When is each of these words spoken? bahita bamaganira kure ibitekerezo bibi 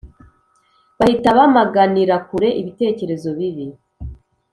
bahita 0.99 1.29
bamaganira 1.37 2.15
kure 2.27 2.49
ibitekerezo 2.61 3.29
bibi 3.37 3.67